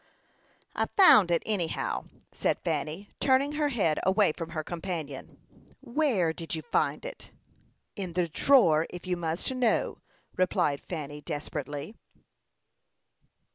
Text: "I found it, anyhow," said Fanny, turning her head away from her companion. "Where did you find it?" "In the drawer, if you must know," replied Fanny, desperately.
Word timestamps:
"I 0.75 0.87
found 0.97 1.29
it, 1.29 1.43
anyhow," 1.45 2.05
said 2.31 2.57
Fanny, 2.63 3.11
turning 3.19 3.51
her 3.51 3.69
head 3.69 3.99
away 4.01 4.31
from 4.31 4.49
her 4.49 4.63
companion. 4.63 5.37
"Where 5.79 6.33
did 6.33 6.55
you 6.55 6.63
find 6.63 7.05
it?" 7.05 7.29
"In 7.95 8.13
the 8.13 8.27
drawer, 8.27 8.87
if 8.89 9.05
you 9.05 9.15
must 9.15 9.53
know," 9.53 9.99
replied 10.35 10.83
Fanny, 10.83 11.21
desperately. 11.21 11.93